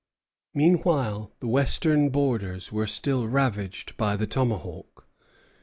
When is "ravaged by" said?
3.27-4.15